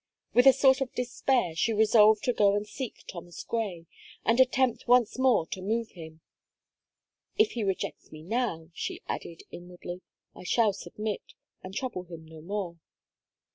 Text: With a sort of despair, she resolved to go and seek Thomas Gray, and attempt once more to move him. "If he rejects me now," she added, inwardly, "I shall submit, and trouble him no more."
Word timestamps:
With 0.33 0.47
a 0.47 0.51
sort 0.51 0.81
of 0.81 0.91
despair, 0.95 1.53
she 1.55 1.73
resolved 1.73 2.23
to 2.23 2.33
go 2.33 2.55
and 2.55 2.65
seek 2.67 3.03
Thomas 3.07 3.43
Gray, 3.43 3.85
and 4.25 4.39
attempt 4.39 4.87
once 4.87 5.19
more 5.19 5.45
to 5.51 5.61
move 5.61 5.91
him. 5.91 6.21
"If 7.37 7.51
he 7.51 7.63
rejects 7.63 8.11
me 8.11 8.23
now," 8.23 8.71
she 8.73 9.03
added, 9.07 9.43
inwardly, 9.51 10.01
"I 10.35 10.41
shall 10.43 10.73
submit, 10.73 11.21
and 11.61 11.75
trouble 11.75 12.05
him 12.05 12.25
no 12.25 12.41
more." 12.41 12.79